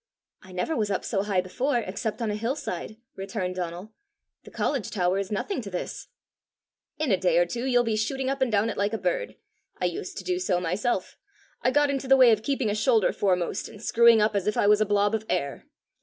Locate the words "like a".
8.77-8.97